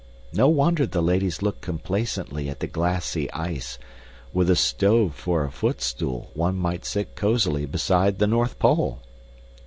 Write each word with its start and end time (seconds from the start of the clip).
No 0.33 0.47
wonder 0.47 0.87
the 0.87 0.99
ladies 0.99 1.43
look 1.43 1.61
complacently 1.61 2.49
at 2.49 2.59
the 2.59 2.65
glassy 2.65 3.31
ice; 3.33 3.77
with 4.33 4.49
a 4.49 4.55
stove 4.55 5.13
for 5.13 5.43
a 5.45 5.51
foot 5.51 5.79
stool 5.79 6.31
one 6.33 6.55
might 6.55 6.85
sit 6.85 7.15
cozily 7.15 7.67
beside 7.67 8.17
the 8.17 8.25
North 8.25 8.57
Pole. 8.57 9.03